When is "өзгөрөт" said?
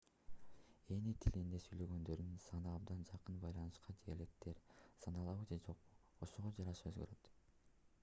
6.95-7.37